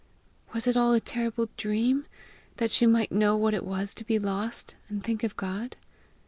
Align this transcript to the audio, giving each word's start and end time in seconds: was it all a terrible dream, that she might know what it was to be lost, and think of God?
was 0.51 0.65
it 0.65 0.75
all 0.75 0.93
a 0.93 0.99
terrible 0.99 1.47
dream, 1.57 2.07
that 2.57 2.71
she 2.71 2.87
might 2.87 3.11
know 3.11 3.37
what 3.37 3.53
it 3.53 3.63
was 3.63 3.93
to 3.93 4.03
be 4.03 4.17
lost, 4.17 4.75
and 4.89 5.03
think 5.03 5.23
of 5.23 5.37
God? 5.37 5.75